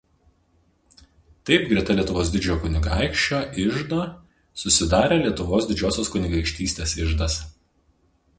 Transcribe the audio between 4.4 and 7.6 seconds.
susidarė Lietuvos Didžiosios kunigaikštystės iždas.